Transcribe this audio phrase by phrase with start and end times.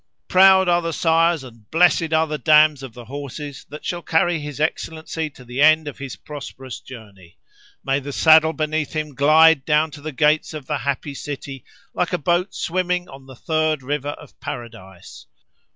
[0.27, 4.39] —Proud are the sires, and blessed are the dams of the horses that shall carry
[4.39, 7.37] his Excellency to the end of his prosperous journey.
[7.85, 12.13] May the saddle beneath him glide down to the gates of the happy city, like
[12.13, 15.27] a boat swimming on the third river of Paradise.